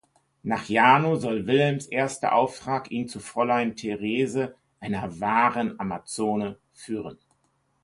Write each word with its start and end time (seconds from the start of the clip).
Nach 0.41 0.67
Jarno 0.67 1.15
soll 1.17 1.45
Wilhelms 1.45 1.85
erster 1.85 2.33
Auftrag 2.33 2.89
ihn 2.89 3.07
zu 3.07 3.19
Fräulein 3.19 3.75
Therese, 3.75 4.55
einer 4.79 5.19
„wahren 5.19 5.79
Amazone“, 5.79 6.57
führen. 6.73 7.19